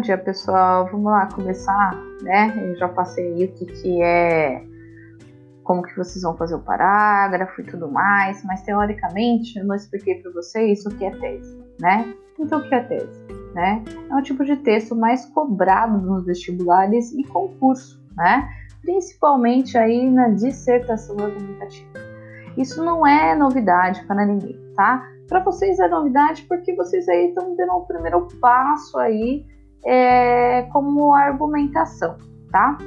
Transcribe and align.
Bom 0.00 0.04
dia, 0.04 0.16
pessoal. 0.16 0.88
Vamos 0.90 1.12
lá 1.12 1.26
começar, 1.26 1.94
né? 2.22 2.54
Eu 2.56 2.74
já 2.76 2.88
passei 2.88 3.34
aí 3.34 3.44
o 3.44 3.52
que, 3.52 3.66
que 3.66 4.02
é, 4.02 4.64
como 5.62 5.82
que 5.82 5.94
vocês 5.94 6.22
vão 6.22 6.34
fazer 6.38 6.54
o 6.54 6.60
parágrafo 6.60 7.60
e 7.60 7.64
tudo 7.64 7.86
mais, 7.86 8.42
mas 8.44 8.62
teoricamente 8.62 9.58
eu 9.58 9.66
não 9.66 9.74
expliquei 9.74 10.14
para 10.14 10.32
vocês 10.32 10.86
o 10.86 10.88
que 10.88 11.04
é 11.04 11.10
tese, 11.10 11.62
né? 11.78 12.14
Então, 12.38 12.60
o 12.60 12.62
que 12.66 12.74
é 12.74 12.80
tese? 12.80 13.26
Né? 13.54 13.84
É 14.10 14.14
um 14.14 14.22
tipo 14.22 14.42
de 14.42 14.56
texto 14.56 14.96
mais 14.96 15.26
cobrado 15.26 15.98
nos 15.98 16.24
vestibulares 16.24 17.12
e 17.12 17.22
concurso, 17.24 18.02
né? 18.16 18.48
Principalmente 18.80 19.76
aí 19.76 20.10
na 20.10 20.30
dissertação 20.30 21.18
argumentativa. 21.18 22.00
Isso 22.56 22.82
não 22.82 23.06
é 23.06 23.36
novidade 23.36 24.02
para 24.06 24.24
ninguém, 24.24 24.58
tá? 24.74 25.06
Para 25.28 25.40
vocês 25.40 25.78
é 25.78 25.86
novidade 25.88 26.46
porque 26.48 26.74
vocês 26.74 27.06
aí 27.06 27.28
estão 27.28 27.54
dando 27.54 27.74
o 27.74 27.84
primeiro 27.84 28.26
passo 28.40 28.98
aí 28.98 29.44
é, 29.84 30.62
como 30.72 31.14
argumentação, 31.14 32.16
tá? 32.50 32.78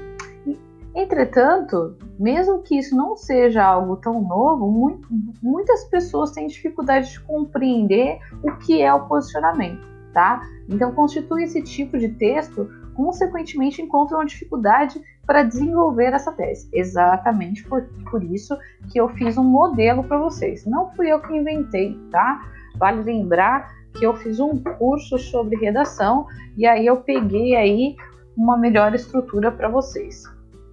Entretanto, 0.96 1.98
mesmo 2.20 2.62
que 2.62 2.78
isso 2.78 2.96
não 2.96 3.16
seja 3.16 3.64
algo 3.64 3.98
tão 3.98 4.22
novo, 4.22 4.70
muito, 4.70 5.08
muitas 5.42 5.86
pessoas 5.86 6.32
têm 6.32 6.48
dificuldade 6.48 7.12
de 7.12 7.20
compreender 7.22 8.20
o 8.44 8.52
que 8.58 8.80
é 8.82 8.94
o 8.94 9.08
posicionamento, 9.08 9.82
tá? 10.14 10.42
Então, 10.70 10.92
constitui 10.94 11.44
esse 11.44 11.64
tipo 11.64 11.98
de 11.98 12.10
texto, 12.10 12.70
consequentemente, 12.94 13.82
encontram 13.82 14.24
dificuldade 14.24 15.02
para 15.26 15.42
desenvolver 15.42 16.14
essa 16.14 16.32
tese. 16.32 16.70
Exatamente 16.72 17.64
por, 17.64 17.84
por 18.12 18.24
isso 18.24 18.56
que 18.92 19.00
eu 19.00 19.10
fiz 19.10 19.36
um 19.36 19.44
modelo 19.44 20.04
para 20.04 20.20
vocês. 20.20 20.64
Não 20.66 20.92
fui 20.92 21.12
eu 21.12 21.20
que 21.22 21.36
inventei, 21.36 21.98
tá? 22.12 22.40
Vale 22.78 23.02
lembrar 23.02 23.68
que 23.94 24.06
eu 24.06 24.16
fiz 24.16 24.40
um 24.40 24.58
curso 24.58 25.18
sobre 25.18 25.56
redação 25.58 26.26
e 26.58 26.66
aí 26.66 26.86
eu 26.86 26.98
peguei 26.98 27.56
aí 27.56 27.96
uma 28.36 28.58
melhor 28.58 28.94
estrutura 28.94 29.52
para 29.52 29.70
vocês. 29.70 30.24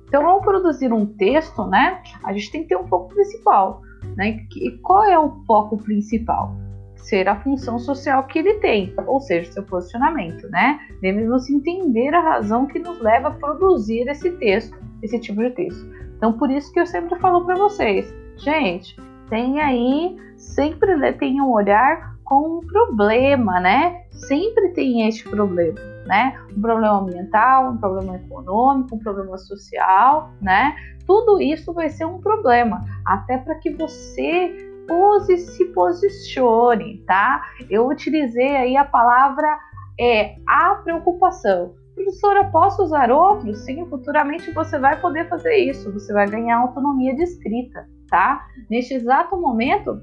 Então, 0.09 0.27
ao 0.27 0.41
produzir 0.41 0.93
um 0.93 1.07
texto, 1.07 1.65
né, 1.67 2.03
a 2.25 2.33
gente 2.33 2.51
tem 2.51 2.63
que 2.63 2.69
ter 2.69 2.77
um 2.77 2.89
foco 2.89 3.15
principal, 3.15 3.83
né? 4.17 4.41
E 4.57 4.73
qual 4.79 5.05
é 5.05 5.19
o 5.19 5.45
foco 5.47 5.77
principal? 5.79 6.57
Ser 6.97 7.29
a 7.29 7.41
função 7.41 7.79
social 7.79 8.25
que 8.25 8.41
ele 8.41 8.55
tem, 8.55 8.93
ou 9.07 9.21
seja, 9.21 9.53
seu 9.53 9.63
posicionamento, 9.63 10.49
né? 10.49 10.81
Devemos 11.01 11.49
entender 11.49 12.13
a 12.13 12.21
razão 12.21 12.67
que 12.67 12.79
nos 12.79 13.01
leva 13.01 13.29
a 13.29 13.31
produzir 13.31 14.09
esse 14.09 14.31
texto, 14.33 14.77
esse 15.03 15.19
tipo 15.21 15.41
de 15.43 15.51
texto. 15.51 15.87
Então, 16.17 16.33
por 16.33 16.51
isso 16.51 16.73
que 16.73 16.81
eu 16.81 16.87
sempre 16.87 17.19
falo 17.21 17.45
para 17.45 17.55
vocês, 17.55 18.13
gente, 18.37 18.97
tem 19.29 19.61
aí, 19.61 20.17
sempre 20.37 21.13
tem 21.15 21.41
um 21.41 21.53
olhar 21.53 22.10
com 22.31 22.59
um 22.59 22.61
problema, 22.61 23.59
né? 23.59 24.05
Sempre 24.13 24.69
tem 24.69 25.09
este 25.09 25.29
problema, 25.29 25.81
né? 26.07 26.41
Um 26.57 26.61
problema 26.61 27.01
ambiental, 27.01 27.73
um 27.73 27.77
problema 27.77 28.15
econômico, 28.15 28.95
um 28.95 28.99
problema 29.01 29.37
social, 29.37 30.31
né? 30.41 30.77
Tudo 31.05 31.43
isso 31.43 31.73
vai 31.73 31.91
ser 31.91 32.05
um 32.05 32.21
problema, 32.21 32.81
até 33.05 33.37
para 33.37 33.57
que 33.57 33.71
você 33.71 34.71
posi 34.87 35.39
se 35.39 35.65
posicione, 35.73 36.99
tá? 37.05 37.43
Eu 37.69 37.89
utilizei 37.89 38.55
aí 38.55 38.77
a 38.77 38.85
palavra 38.85 39.59
é, 39.99 40.37
a 40.47 40.77
preocupação. 40.77 41.75
Professora, 41.97 42.45
posso 42.45 42.85
usar 42.85 43.11
outros? 43.11 43.59
Sim, 43.65 43.85
futuramente 43.87 44.53
você 44.53 44.79
vai 44.79 45.01
poder 45.01 45.29
fazer 45.29 45.57
isso, 45.57 45.93
você 45.93 46.13
vai 46.13 46.29
ganhar 46.29 46.59
autonomia 46.59 47.13
de 47.13 47.25
escrita, 47.25 47.89
tá? 48.09 48.47
Neste 48.71 48.95
exato 48.95 49.37
momento, 49.37 50.01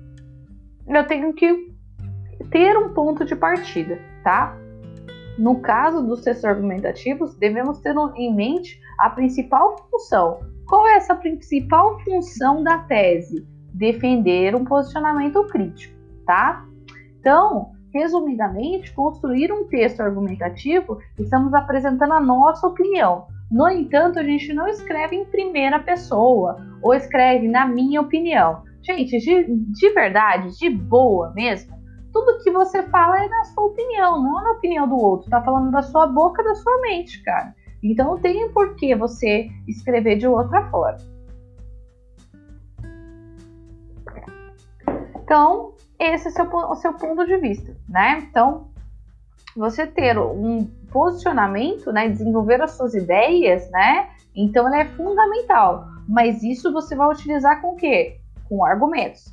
eu 0.89 1.08
tenho 1.08 1.33
que 1.33 1.77
ter 2.52 2.78
um 2.78 2.94
ponto 2.94 3.26
de 3.26 3.36
partida, 3.36 4.00
tá? 4.23 4.58
No 5.38 5.60
caso 5.60 6.05
dos 6.05 6.22
textos 6.22 6.45
argumentativos, 6.45 7.36
devemos 7.36 7.80
ter 7.80 7.95
em 8.16 8.33
mente 8.33 8.80
a 8.99 9.10
principal 9.10 9.76
função. 9.89 10.39
Qual 10.67 10.88
é 10.88 10.95
essa 10.95 11.16
principal 11.16 11.99
função 11.99 12.64
da 12.64 12.80
tese? 12.80 13.48
Defender 13.73 14.55
um 14.55 14.66
posicionamento 14.66 15.44
crítico, 15.45 15.95
tá? 16.26 16.66
Então, 17.20 17.72
resumidamente, 17.94 18.93
construir 18.93 19.52
um 19.52 19.67
texto 19.67 20.02
argumentativo, 20.02 20.98
estamos 21.20 21.54
apresentando 21.54 22.14
a 22.14 22.20
nossa 22.20 22.67
opinião. 22.67 23.27
No 23.49 23.70
entanto, 23.70 24.20
a 24.20 24.23
gente 24.23 24.54
não 24.54 24.67
escreve 24.67 25.16
em 25.16 25.26
primeira 25.26 25.80
pessoa 25.80 26.58
ou 26.82 26.93
escreve 26.93 27.48
na 27.48 27.66
minha 27.66 28.02
opinião. 28.02 28.64
Gente, 28.82 29.17
de, 29.20 29.45
de 29.45 29.89
verdade, 29.93 30.58
de 30.58 30.70
boa 30.70 31.32
mesmo, 31.33 31.77
tudo 32.12 32.44
que 32.44 32.52
você 32.52 32.84
fala 32.84 33.23
é 33.23 33.28
na 33.28 33.44
sua 33.45 33.66
opinião, 33.66 34.22
não 34.22 34.44
na 34.44 34.52
opinião 34.52 34.88
do 34.88 34.98
outro. 34.98 35.30
Tá 35.30 35.42
falando 35.42 35.72
da 35.72 35.82
sua 35.82 36.08
boca, 36.08 36.44
da 36.44 36.56
sua 36.56 36.82
mente, 36.82 37.23
cara. 37.23 37.54
Então 37.84 38.08
não 38.08 38.18
tem 38.18 38.52
por 38.52 38.76
que 38.76 38.95
você 38.95 39.50
escrever 39.68 40.17
de 40.17 40.28
outra 40.28 40.70
forma. 40.70 41.17
Então, 45.23 45.73
esse 46.00 46.28
é 46.28 46.32
o 46.32 46.34
seu, 46.34 46.46
o 46.46 46.76
seu 46.76 46.94
ponto 46.94 47.26
de 47.26 47.38
vista, 47.38 47.76
né? 47.90 48.26
Então, 48.30 48.70
você 49.58 49.86
ter 49.86 50.17
um 50.17 50.66
posicionamento, 50.90 51.92
né, 51.92 52.08
desenvolver 52.08 52.62
as 52.62 52.72
suas 52.72 52.94
ideias, 52.94 53.70
né? 53.72 54.10
Então, 54.34 54.67
ele 54.67 54.84
é 54.84 54.86
fundamental. 54.86 55.86
Mas 56.08 56.42
isso 56.44 56.72
você 56.72 56.96
vai 56.96 57.10
utilizar 57.10 57.62
com 57.62 57.73
o 57.73 57.76
quê? 57.76 58.22
Com 58.48 58.64
argumentos. 58.64 59.26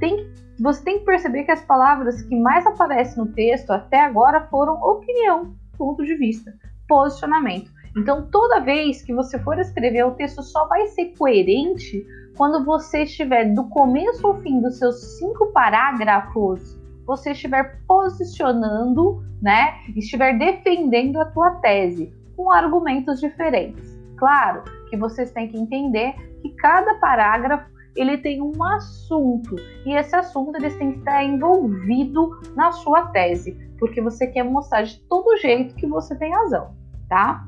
Tem 0.00 0.32
você 0.60 0.84
tem 0.84 0.98
que 1.00 1.04
perceber 1.04 1.44
que 1.44 1.52
as 1.52 1.62
palavras 1.62 2.22
que 2.22 2.36
mais 2.36 2.66
aparecem 2.66 3.24
no 3.24 3.32
texto 3.32 3.70
até 3.70 4.00
agora 4.00 4.46
foram 4.48 4.74
opinião, 4.74 5.54
ponto 5.76 6.04
de 6.04 6.14
vista, 6.14 6.52
posicionamento. 6.88 7.70
Então, 7.96 8.28
toda 8.30 8.60
vez 8.60 9.02
que 9.02 9.14
você 9.14 9.38
for 9.38 9.58
escrever, 9.58 10.04
o 10.04 10.12
texto 10.12 10.42
só 10.42 10.66
vai 10.66 10.86
ser 10.88 11.14
coerente 11.16 12.04
quando 12.36 12.64
você 12.64 13.04
estiver 13.04 13.54
do 13.54 13.68
começo 13.68 14.26
ao 14.26 14.40
fim 14.40 14.60
dos 14.60 14.78
seus 14.78 15.18
cinco 15.18 15.52
parágrafos, 15.52 16.76
você 17.06 17.30
estiver 17.30 17.80
posicionando, 17.86 19.22
né, 19.40 19.74
estiver 19.94 20.36
defendendo 20.38 21.20
a 21.20 21.26
tua 21.26 21.52
tese 21.56 22.12
com 22.36 22.50
argumentos 22.50 23.20
diferentes. 23.20 23.96
Claro 24.16 24.62
que 24.88 24.96
vocês 24.96 25.30
têm 25.30 25.48
que 25.48 25.56
entender 25.56 26.14
que 26.42 26.50
cada 26.56 26.94
parágrafo 26.96 27.73
ele 27.96 28.18
tem 28.18 28.42
um 28.42 28.62
assunto 28.62 29.56
e 29.86 29.94
esse 29.94 30.14
assunto 30.14 30.56
ele 30.56 30.70
tem 30.70 30.92
que 30.92 30.98
estar 30.98 31.24
envolvido 31.24 32.30
na 32.54 32.72
sua 32.72 33.06
tese, 33.08 33.52
porque 33.78 34.00
você 34.00 34.26
quer 34.26 34.44
mostrar 34.44 34.82
de 34.82 34.98
todo 35.08 35.36
jeito 35.38 35.74
que 35.74 35.86
você 35.86 36.14
tem 36.16 36.32
razão, 36.32 36.74
tá? 37.08 37.46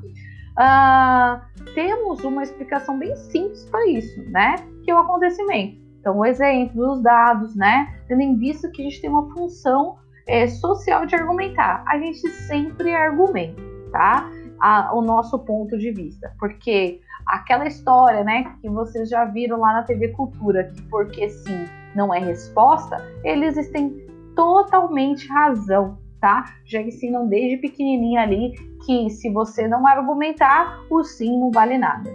Uh, 0.57 1.73
temos 1.73 2.23
uma 2.23 2.41
explicação 2.43 2.97
bem 2.97 3.15
simples 3.15 3.65
para 3.65 3.87
isso, 3.89 4.21
né? 4.31 4.55
Que 4.83 4.91
é 4.91 4.95
o 4.95 4.99
acontecimento. 4.99 5.77
Então, 5.99 6.17
o 6.17 6.25
exemplo 6.25 6.87
dos 6.87 7.03
dados, 7.03 7.55
né? 7.55 7.95
Tendo 8.07 8.21
em 8.21 8.37
vista 8.37 8.69
que 8.69 8.81
a 8.81 8.85
gente 8.85 9.01
tem 9.01 9.09
uma 9.09 9.29
função 9.33 9.97
é, 10.27 10.47
social 10.47 11.05
de 11.05 11.15
argumentar, 11.15 11.83
a 11.87 11.99
gente 11.99 12.27
sempre 12.47 12.93
argumenta, 12.93 13.61
tá? 13.91 14.29
A, 14.59 14.95
o 14.95 15.01
nosso 15.01 15.37
ponto 15.39 15.77
de 15.77 15.91
vista, 15.91 16.33
porque 16.39 17.01
aquela 17.27 17.67
história, 17.67 18.23
né, 18.23 18.55
que 18.61 18.69
vocês 18.69 19.09
já 19.09 19.25
viram 19.25 19.59
lá 19.59 19.73
na 19.73 19.83
TV 19.83 20.09
Cultura, 20.09 20.63
que 20.65 20.81
porque 20.83 21.29
sim 21.29 21.65
não 21.93 22.13
é 22.13 22.19
resposta, 22.19 23.03
eles 23.23 23.69
têm 23.71 24.05
totalmente 24.35 25.27
razão, 25.27 25.97
tá? 26.21 26.45
Já 26.65 26.81
ensinam 26.81 27.27
desde 27.27 27.57
pequenininho 27.57 28.19
ali 28.19 28.53
que 28.85 29.09
se 29.09 29.29
você 29.31 29.67
não 29.67 29.85
argumentar, 29.85 30.79
o 30.89 31.03
sim 31.03 31.39
não 31.39 31.51
vale 31.51 31.77
nada. 31.77 32.09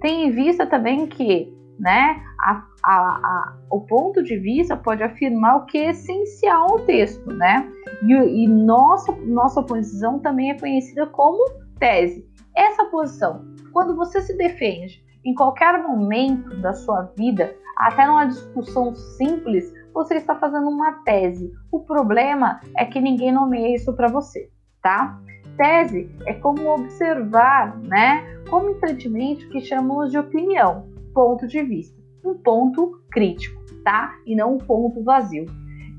Tem 0.00 0.26
em 0.26 0.30
vista 0.30 0.66
também 0.66 1.06
que, 1.06 1.52
né, 1.78 2.22
a, 2.40 2.64
a, 2.84 2.94
a, 2.94 3.56
o 3.70 3.80
ponto 3.80 4.22
de 4.22 4.36
vista 4.36 4.76
pode 4.76 5.02
afirmar 5.02 5.56
o 5.56 5.66
que 5.66 5.78
é 5.78 5.90
essencial 5.90 6.72
ao 6.72 6.80
texto, 6.80 7.32
né? 7.32 7.68
E, 8.02 8.44
e 8.44 8.46
nossa, 8.46 9.12
nossa 9.24 9.62
posição 9.62 10.18
também 10.18 10.50
é 10.50 10.58
conhecida 10.58 11.06
como 11.06 11.42
tese. 11.78 12.24
Essa 12.54 12.84
posição 12.86 13.57
quando 13.72 13.94
você 13.94 14.20
se 14.20 14.36
defende 14.36 15.02
em 15.24 15.34
qualquer 15.34 15.82
momento 15.82 16.56
da 16.60 16.72
sua 16.72 17.02
vida, 17.16 17.54
até 17.76 18.06
numa 18.06 18.24
discussão 18.24 18.94
simples, 18.94 19.72
você 19.92 20.14
está 20.14 20.34
fazendo 20.34 20.68
uma 20.68 20.92
tese. 21.04 21.52
O 21.70 21.80
problema 21.80 22.60
é 22.76 22.84
que 22.84 23.00
ninguém 23.00 23.32
nomeia 23.32 23.74
isso 23.74 23.92
para 23.94 24.08
você, 24.08 24.50
tá? 24.82 25.20
Tese 25.56 26.10
é 26.24 26.34
como 26.34 26.68
observar, 26.68 27.76
né, 27.78 28.24
comitantemente 28.48 29.46
o 29.46 29.50
que 29.50 29.60
chamamos 29.60 30.10
de 30.10 30.18
opinião, 30.18 30.88
ponto 31.12 31.46
de 31.46 31.62
vista, 31.62 32.00
um 32.24 32.34
ponto 32.34 33.02
crítico, 33.10 33.60
tá? 33.84 34.14
E 34.24 34.36
não 34.36 34.54
um 34.54 34.58
ponto 34.58 35.02
vazio. 35.02 35.46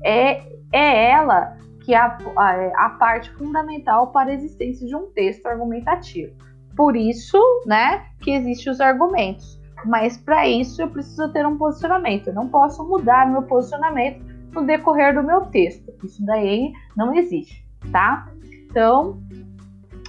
É, 0.02 0.42
é 0.72 1.10
ela 1.10 1.58
que 1.80 1.94
é 1.94 1.98
a, 1.98 2.18
a, 2.36 2.86
a 2.86 2.90
parte 2.90 3.30
fundamental 3.32 4.12
para 4.12 4.30
a 4.30 4.34
existência 4.34 4.86
de 4.86 4.94
um 4.94 5.10
texto 5.10 5.46
argumentativo. 5.46 6.34
Por 6.80 6.96
isso, 6.96 7.36
né, 7.66 8.06
que 8.22 8.30
existem 8.30 8.72
os 8.72 8.80
argumentos. 8.80 9.60
Mas 9.84 10.16
para 10.16 10.48
isso 10.48 10.80
eu 10.80 10.88
preciso 10.88 11.30
ter 11.30 11.46
um 11.46 11.58
posicionamento. 11.58 12.28
Eu 12.28 12.32
não 12.32 12.48
posso 12.48 12.82
mudar 12.88 13.30
meu 13.30 13.42
posicionamento 13.42 14.24
no 14.50 14.64
decorrer 14.64 15.14
do 15.14 15.22
meu 15.22 15.42
texto. 15.42 15.92
Isso 16.02 16.24
daí 16.24 16.72
não 16.96 17.14
existe, 17.14 17.62
tá? 17.92 18.26
Então, 18.64 19.22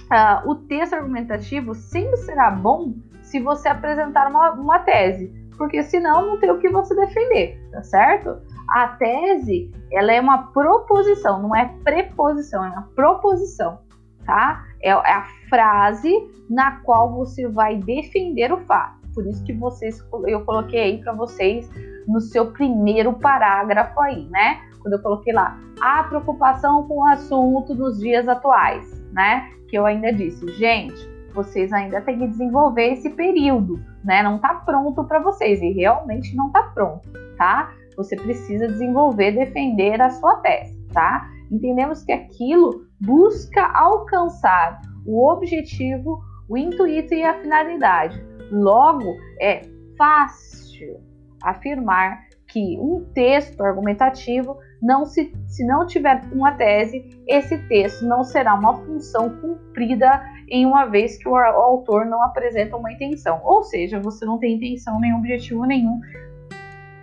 uh, 0.04 0.50
o 0.50 0.54
texto 0.54 0.94
argumentativo 0.94 1.74
sempre 1.74 2.16
será 2.16 2.50
bom 2.50 2.94
se 3.20 3.38
você 3.38 3.68
apresentar 3.68 4.30
uma, 4.30 4.52
uma 4.52 4.78
tese, 4.78 5.30
porque 5.58 5.82
senão 5.82 6.26
não 6.26 6.40
tem 6.40 6.50
o 6.50 6.58
que 6.58 6.70
você 6.70 6.94
defender, 6.94 7.62
tá 7.70 7.82
certo? 7.82 8.40
A 8.70 8.88
tese, 8.88 9.70
ela 9.92 10.10
é 10.10 10.18
uma 10.18 10.44
proposição, 10.44 11.42
não 11.42 11.54
é 11.54 11.70
preposição, 11.84 12.64
é 12.64 12.70
uma 12.70 12.88
proposição, 12.94 13.80
tá? 14.24 14.64
É, 14.82 14.90
é 14.90 14.92
a 14.92 15.26
frase 15.48 16.12
na 16.48 16.80
qual 16.82 17.12
você 17.12 17.48
vai 17.48 17.76
defender 17.76 18.52
o 18.52 18.58
fato. 18.60 19.02
Por 19.14 19.26
isso 19.26 19.44
que 19.44 19.52
vocês, 19.52 20.02
eu 20.26 20.44
coloquei 20.44 20.80
aí 20.80 20.98
para 20.98 21.12
vocês 21.12 21.70
no 22.06 22.20
seu 22.20 22.52
primeiro 22.52 23.12
parágrafo 23.12 24.00
aí, 24.00 24.26
né? 24.30 24.60
Quando 24.80 24.94
eu 24.94 25.02
coloquei 25.02 25.32
lá, 25.32 25.58
a 25.80 26.02
preocupação 26.04 26.86
com 26.88 26.98
o 26.98 27.06
assunto 27.06 27.74
nos 27.74 27.98
dias 27.98 28.26
atuais, 28.26 29.02
né? 29.12 29.50
Que 29.68 29.78
eu 29.78 29.86
ainda 29.86 30.12
disse, 30.12 30.46
gente, 30.54 31.08
vocês 31.34 31.72
ainda 31.72 32.00
têm 32.00 32.18
que 32.18 32.26
desenvolver 32.26 32.92
esse 32.92 33.10
período, 33.10 33.80
né? 34.04 34.22
Não 34.22 34.38
tá 34.38 34.54
pronto 34.54 35.04
para 35.04 35.20
vocês 35.20 35.60
e 35.62 35.70
realmente 35.70 36.34
não 36.34 36.50
tá 36.50 36.62
pronto, 36.74 37.08
tá? 37.36 37.72
Você 37.96 38.16
precisa 38.16 38.66
desenvolver, 38.66 39.32
defender 39.32 40.00
a 40.00 40.10
sua 40.10 40.36
tese, 40.36 40.78
tá? 40.92 41.28
Entendemos 41.50 42.02
que 42.02 42.12
aquilo 42.12 42.86
busca 43.02 43.66
alcançar 43.74 44.80
o 45.04 45.28
objetivo, 45.28 46.22
o 46.48 46.56
intuito 46.56 47.14
e 47.14 47.24
a 47.24 47.34
finalidade. 47.40 48.22
Logo, 48.50 49.16
é 49.40 49.62
fácil 49.98 51.00
afirmar 51.42 52.26
que 52.46 52.78
um 52.78 53.04
texto 53.14 53.62
argumentativo 53.62 54.58
não 54.80 55.06
se, 55.06 55.32
se 55.48 55.64
não 55.64 55.86
tiver 55.86 56.20
uma 56.32 56.52
tese, 56.52 57.22
esse 57.26 57.56
texto 57.66 58.04
não 58.04 58.22
será 58.22 58.54
uma 58.54 58.74
função 58.74 59.30
cumprida 59.40 60.22
em 60.48 60.66
uma 60.66 60.84
vez 60.84 61.16
que 61.16 61.28
o, 61.28 61.34
autor 61.34 62.04
não 62.04 62.22
apresenta 62.22 62.76
uma 62.76 62.92
intenção. 62.92 63.40
Ou 63.42 63.62
seja, 63.62 63.98
você 63.98 64.24
não 64.24 64.38
tem 64.38 64.56
intenção 64.56 65.00
nem 65.00 65.14
objetivo 65.14 65.64
nenhum 65.64 66.00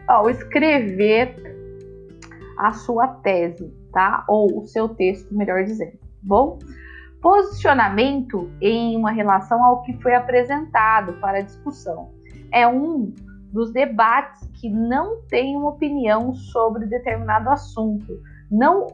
ao 0.08 0.30
escrever 0.30 1.59
a 2.60 2.74
sua 2.74 3.08
tese, 3.08 3.74
tá? 3.92 4.24
Ou 4.28 4.60
o 4.60 4.66
seu 4.66 4.90
texto, 4.90 5.34
melhor 5.34 5.64
dizendo. 5.64 5.94
Tá 5.94 6.08
bom, 6.22 6.60
posicionamento 7.22 8.52
em 8.62 8.96
uma 8.98 9.12
relação 9.12 9.64
ao 9.64 9.82
que 9.82 9.94
foi 10.02 10.14
apresentado 10.14 11.14
para 11.14 11.42
discussão 11.42 12.12
é 12.52 12.68
um 12.68 13.14
dos 13.52 13.72
debates 13.72 14.48
que 14.60 14.70
não 14.70 15.22
tem 15.28 15.56
uma 15.56 15.70
opinião 15.70 16.34
sobre 16.34 16.86
determinado 16.86 17.50
assunto. 17.50 18.20
Não 18.52 18.88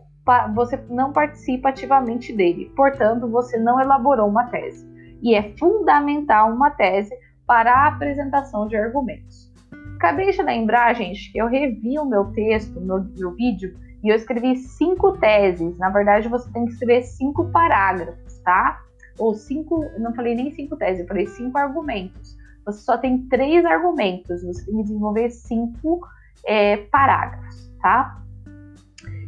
você 0.55 0.83
não 0.89 1.13
participa 1.13 1.69
ativamente 1.69 2.33
dele, 2.33 2.71
portanto, 2.75 3.29
você 3.29 3.59
não 3.59 3.79
elaborou 3.79 4.27
uma 4.27 4.45
tese. 4.45 4.83
E 5.21 5.35
é 5.35 5.55
fundamental 5.57 6.51
uma 6.51 6.71
tese 6.71 7.15
para 7.45 7.71
a 7.71 7.87
apresentação 7.89 8.67
de 8.67 8.75
argumentos. 8.75 9.53
Acabei 9.95 10.31
de 10.31 10.41
lembrar, 10.41 10.93
gente, 10.93 11.31
que 11.31 11.37
eu 11.37 11.47
revi 11.47 11.97
o 11.97 12.05
meu 12.05 12.25
texto, 12.31 12.79
meu, 12.79 13.05
meu 13.17 13.31
vídeo, 13.33 13.75
e 14.03 14.09
eu 14.09 14.15
escrevi 14.15 14.55
cinco 14.57 15.13
teses. 15.17 15.77
Na 15.77 15.89
verdade, 15.89 16.27
você 16.27 16.51
tem 16.51 16.65
que 16.65 16.73
escrever 16.73 17.03
cinco 17.03 17.45
parágrafos, 17.51 18.39
tá? 18.39 18.81
Ou 19.17 19.33
cinco, 19.33 19.83
não 19.97 20.13
falei 20.13 20.35
nem 20.35 20.51
cinco 20.51 20.75
teses, 20.75 21.01
eu 21.01 21.07
falei 21.07 21.25
cinco 21.27 21.57
argumentos. 21.57 22.37
Você 22.65 22.79
só 22.79 22.97
tem 22.97 23.27
três 23.27 23.63
argumentos, 23.65 24.43
você 24.43 24.65
tem 24.65 24.75
que 24.75 24.83
desenvolver 24.83 25.29
cinco 25.29 26.01
é, 26.45 26.77
parágrafos, 26.77 27.71
tá? 27.81 28.21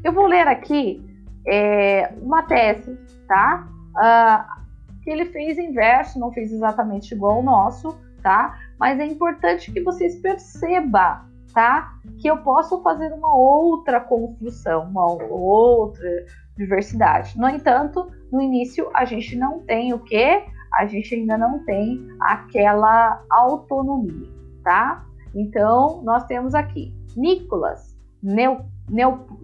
Eu 0.03 0.11
vou 0.11 0.27
ler 0.27 0.47
aqui 0.47 1.03
é, 1.47 2.13
uma 2.21 2.43
tese, 2.43 2.97
tá? 3.27 3.67
Uh, 3.95 4.57
que 5.01 5.09
ele 5.09 5.25
fez 5.25 5.57
em 5.57 5.71
verso, 5.71 6.19
não 6.19 6.31
fez 6.31 6.51
exatamente 6.51 7.13
igual 7.13 7.37
ao 7.37 7.43
nosso, 7.43 7.97
tá? 8.21 8.59
Mas 8.79 8.99
é 8.99 9.05
importante 9.05 9.71
que 9.71 9.81
vocês 9.81 10.15
percebam, 10.19 11.19
tá? 11.53 11.93
Que 12.19 12.29
eu 12.29 12.37
posso 12.37 12.81
fazer 12.81 13.11
uma 13.13 13.35
outra 13.35 13.99
construção, 13.99 14.83
uma 14.83 15.05
outra 15.05 16.25
diversidade. 16.55 17.37
No 17.37 17.49
entanto, 17.49 18.11
no 18.31 18.41
início 18.41 18.89
a 18.93 19.05
gente 19.05 19.35
não 19.35 19.59
tem 19.59 19.93
o 19.93 19.99
que? 19.99 20.43
A 20.73 20.85
gente 20.85 21.15
ainda 21.15 21.37
não 21.37 21.63
tem 21.65 22.05
aquela 22.19 23.23
autonomia, 23.29 24.29
tá? 24.63 25.05
Então, 25.33 26.01
nós 26.03 26.25
temos 26.25 26.53
aqui 26.53 26.93
Nicolas 27.15 27.97
Neu 28.21 28.65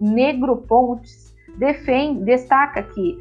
Negro 0.00 0.56
Pontes 0.58 1.34
defende, 1.56 2.24
destaca 2.24 2.82
que 2.82 3.18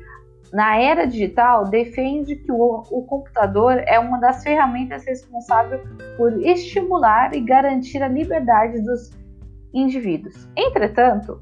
na 0.53 0.77
era 0.77 1.07
digital 1.07 1.65
defende 1.65 2.35
que 2.35 2.51
o, 2.51 2.83
o 2.91 3.01
computador 3.05 3.81
é 3.87 3.97
uma 3.97 4.19
das 4.19 4.43
ferramentas 4.43 5.03
responsáveis 5.03 5.81
por 6.15 6.39
estimular 6.45 7.33
e 7.33 7.41
garantir 7.41 8.03
a 8.03 8.07
liberdade 8.07 8.79
dos 8.83 9.09
indivíduos. 9.73 10.47
Entretanto, 10.55 11.41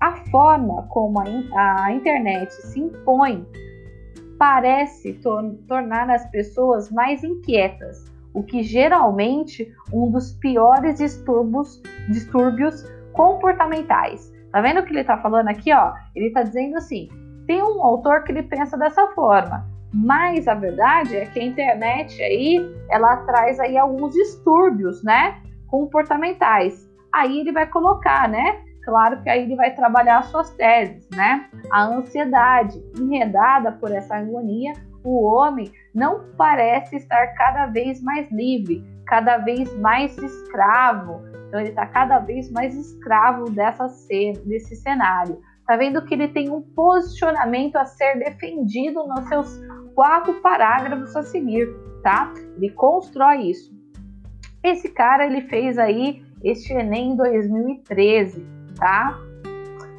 a 0.00 0.16
forma 0.30 0.86
como 0.88 1.20
a, 1.20 1.84
a 1.84 1.92
internet 1.92 2.50
se 2.50 2.80
impõe 2.80 3.46
parece 4.38 5.12
tor 5.14 5.54
tornar 5.68 6.08
as 6.08 6.24
pessoas 6.30 6.90
mais 6.90 7.22
inquietas, 7.22 8.10
o 8.32 8.42
que 8.42 8.62
geralmente 8.62 9.70
um 9.92 10.10
dos 10.10 10.32
piores 10.32 10.98
distúrbios, 10.98 11.82
distúrbios 12.08 12.84
comportamentais. 13.12 14.32
Tá 14.50 14.62
vendo 14.62 14.80
o 14.80 14.82
que 14.82 14.94
ele 14.94 15.04
tá 15.04 15.18
falando 15.18 15.48
aqui, 15.48 15.74
ó? 15.74 15.92
Ele 16.14 16.30
tá 16.30 16.42
dizendo 16.42 16.76
assim: 16.76 17.08
tem 17.46 17.62
um 17.62 17.82
autor 17.82 18.24
que 18.24 18.32
ele 18.32 18.42
pensa 18.42 18.76
dessa 18.76 19.06
forma, 19.08 19.64
mas 19.92 20.46
a 20.48 20.54
verdade 20.54 21.16
é 21.16 21.26
que 21.26 21.40
a 21.40 21.44
internet 21.44 22.22
aí, 22.22 22.74
ela 22.90 23.16
traz 23.18 23.58
aí 23.60 23.76
alguns 23.76 24.12
distúrbios, 24.12 25.02
né, 25.02 25.40
comportamentais. 25.68 26.88
Aí 27.12 27.40
ele 27.40 27.52
vai 27.52 27.66
colocar, 27.66 28.28
né? 28.28 28.60
Claro 28.84 29.22
que 29.22 29.28
aí 29.28 29.42
ele 29.42 29.56
vai 29.56 29.74
trabalhar 29.74 30.22
suas 30.24 30.50
teses, 30.50 31.08
né? 31.10 31.48
A 31.72 31.84
ansiedade, 31.86 32.80
enredada 33.00 33.72
por 33.72 33.90
essa 33.90 34.16
agonia, 34.16 34.74
o 35.02 35.24
homem 35.24 35.72
não 35.94 36.24
parece 36.36 36.96
estar 36.96 37.28
cada 37.34 37.66
vez 37.66 38.02
mais 38.02 38.30
livre, 38.30 38.84
cada 39.06 39.38
vez 39.38 39.74
mais 39.78 40.16
escravo. 40.18 41.22
Então 41.48 41.60
ele 41.60 41.70
está 41.70 41.86
cada 41.86 42.18
vez 42.18 42.50
mais 42.50 42.74
escravo 42.74 43.50
dessa 43.50 43.86
desse 44.44 44.76
cenário. 44.76 45.40
Tá 45.66 45.76
vendo 45.76 46.04
que 46.04 46.14
ele 46.14 46.28
tem 46.28 46.48
um 46.48 46.62
posicionamento 46.62 47.76
a 47.76 47.84
ser 47.84 48.18
defendido 48.18 49.06
nos 49.06 49.28
seus 49.28 49.60
quatro 49.94 50.34
parágrafos 50.34 51.16
a 51.16 51.22
seguir, 51.22 51.68
tá? 52.02 52.32
Ele 52.56 52.70
constrói 52.70 53.50
isso. 53.50 53.74
Esse 54.62 54.88
cara 54.90 55.26
ele 55.26 55.42
fez 55.42 55.76
aí 55.78 56.24
este 56.44 56.72
Enem 56.72 57.16
2013, 57.16 58.46
tá? 58.76 59.18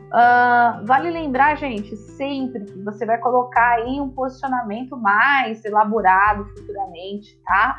Uh, 0.07 0.85
vale 0.85 1.11
lembrar, 1.11 1.57
gente, 1.57 1.97
sempre 1.97 2.63
que 2.63 2.81
você 2.83 3.05
vai 3.05 3.17
colocar 3.17 3.75
aí 3.75 3.99
um 3.99 4.09
posicionamento 4.09 4.95
mais 4.95 5.65
elaborado 5.65 6.45
futuramente, 6.45 7.37
tá? 7.45 7.77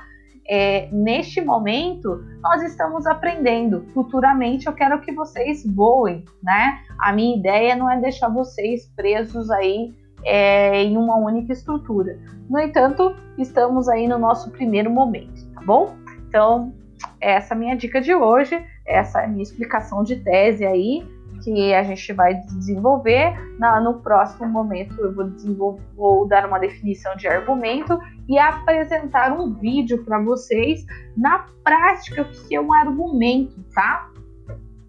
É, 0.50 0.88
neste 0.90 1.42
momento, 1.42 2.24
nós 2.40 2.62
estamos 2.62 3.06
aprendendo. 3.06 3.84
Futuramente, 3.92 4.66
eu 4.66 4.72
quero 4.72 5.00
que 5.00 5.12
vocês 5.12 5.62
voem, 5.66 6.24
né? 6.42 6.80
A 7.00 7.12
minha 7.12 7.36
ideia 7.36 7.76
não 7.76 7.90
é 7.90 8.00
deixar 8.00 8.28
vocês 8.28 8.90
presos 8.96 9.50
aí 9.50 9.94
é, 10.24 10.82
em 10.82 10.96
uma 10.96 11.16
única 11.16 11.52
estrutura. 11.52 12.18
No 12.48 12.58
entanto, 12.58 13.14
estamos 13.36 13.88
aí 13.88 14.08
no 14.08 14.18
nosso 14.18 14.50
primeiro 14.50 14.90
momento, 14.90 15.46
tá 15.54 15.60
bom? 15.60 15.94
Então, 16.26 16.72
essa 17.20 17.52
é 17.52 17.56
a 17.56 17.58
minha 17.58 17.76
dica 17.76 18.00
de 18.00 18.14
hoje, 18.14 18.64
essa 18.86 19.20
é 19.20 19.24
a 19.26 19.28
minha 19.28 19.42
explicação 19.42 20.02
de 20.02 20.16
tese 20.16 20.64
aí 20.64 21.06
que 21.48 21.74
a 21.74 21.82
gente 21.82 22.12
vai 22.12 22.34
desenvolver. 22.34 23.34
Na, 23.58 23.80
no 23.80 24.00
próximo 24.00 24.46
momento 24.46 24.94
eu 25.00 25.14
vou, 25.56 25.80
vou 25.96 26.28
dar 26.28 26.46
uma 26.46 26.58
definição 26.58 27.16
de 27.16 27.26
argumento 27.26 27.98
e 28.28 28.38
apresentar 28.38 29.32
um 29.32 29.54
vídeo 29.54 30.04
para 30.04 30.20
vocês 30.20 30.84
na 31.16 31.46
prática 31.64 32.22
o 32.22 32.24
que 32.26 32.54
é 32.54 32.60
um 32.60 32.72
argumento, 32.72 33.64
tá? 33.74 34.10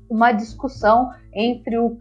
Uma 0.09 0.31
discussão 0.31 1.11
entre 1.33 1.77
o, 1.77 1.97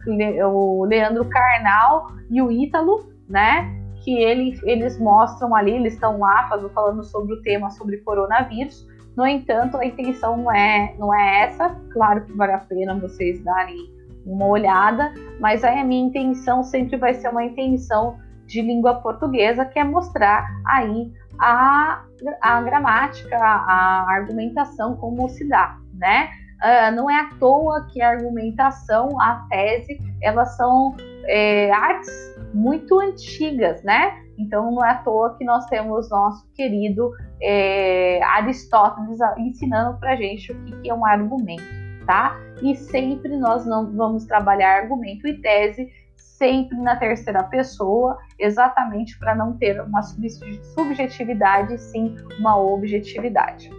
o 0.47 0.83
Leandro 0.83 1.25
Carnal 1.25 2.07
e 2.29 2.41
o 2.41 2.51
Ítalo, 2.51 3.09
né? 3.27 3.75
Que 4.03 4.17
ele, 4.17 4.59
eles 4.63 4.99
mostram 4.99 5.55
ali, 5.55 5.71
eles 5.71 5.93
estão 5.93 6.19
lá 6.19 6.49
falando 6.73 7.03
sobre 7.03 7.33
o 7.33 7.41
tema 7.41 7.69
sobre 7.71 7.97
coronavírus. 7.97 8.87
No 9.15 9.25
entanto, 9.25 9.77
a 9.77 9.85
intenção 9.85 10.37
não 10.37 10.51
é, 10.51 10.95
não 10.97 11.13
é 11.13 11.45
essa. 11.45 11.69
Claro 11.91 12.25
que 12.25 12.33
vale 12.33 12.53
a 12.53 12.59
pena 12.59 12.95
vocês 12.95 13.43
darem 13.43 13.98
uma 14.31 14.47
olhada, 14.47 15.13
mas 15.39 15.63
aí 15.63 15.79
a 15.79 15.83
minha 15.83 16.07
intenção 16.07 16.63
sempre 16.63 16.97
vai 16.97 17.13
ser 17.13 17.29
uma 17.29 17.43
intenção 17.43 18.17
de 18.45 18.61
língua 18.61 18.95
portuguesa, 18.95 19.65
que 19.65 19.79
é 19.79 19.83
mostrar 19.83 20.47
aí 20.65 21.11
a, 21.39 22.03
a 22.41 22.61
gramática, 22.61 23.37
a, 23.37 24.05
argumentação, 24.09 24.97
como 24.97 25.29
se 25.29 25.47
dá, 25.47 25.77
né? 25.93 26.29
Uh, 26.59 26.93
não 26.93 27.09
é 27.09 27.15
à 27.15 27.29
toa 27.39 27.87
que 27.93 28.01
a 28.01 28.09
argumentação, 28.09 29.19
a 29.21 29.45
tese, 29.49 29.97
elas 30.21 30.57
são 30.57 30.93
é, 31.25 31.71
artes 31.71 32.11
muito 32.53 32.99
antigas, 32.99 33.81
né? 33.83 34.19
Então 34.37 34.71
não 34.71 34.83
é 34.83 34.91
à 34.91 34.95
toa 34.95 35.35
que 35.37 35.45
nós 35.45 35.65
temos 35.67 36.09
nosso 36.09 36.45
querido 36.53 37.11
é, 37.41 38.21
Aristóteles 38.23 39.19
ensinando 39.37 39.97
para 39.99 40.15
gente 40.15 40.51
o 40.51 40.65
que 40.81 40.89
é 40.89 40.93
um 40.93 41.05
argumento, 41.05 41.63
tá? 42.09 42.35
E 42.63 42.75
sempre 42.75 43.37
nós 43.37 43.67
não 43.67 43.95
vamos 43.95 44.25
trabalhar 44.25 44.81
argumento 44.81 45.27
e 45.27 45.39
tese 45.39 45.93
sempre 46.15 46.75
na 46.75 46.95
terceira 46.95 47.43
pessoa, 47.43 48.17
exatamente 48.39 49.15
para 49.19 49.35
não 49.35 49.55
ter 49.55 49.79
uma 49.79 50.01
subjetividade, 50.01 51.77
sim 51.77 52.15
uma 52.39 52.59
objetividade. 52.59 53.69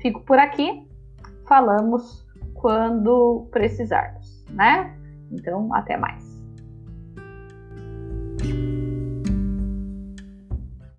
Fico 0.00 0.20
por 0.22 0.38
aqui, 0.38 0.88
falamos 1.46 2.26
quando 2.54 3.46
precisarmos, 3.50 4.42
né? 4.48 4.96
Então, 5.30 5.74
até 5.74 5.94
mais. 5.94 6.27